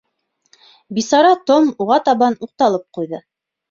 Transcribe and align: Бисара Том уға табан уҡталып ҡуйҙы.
Бисара 0.99 1.35
Том 1.51 1.71
уға 1.87 2.01
табан 2.11 2.43
уҡталып 2.49 2.91
ҡуйҙы. 2.99 3.27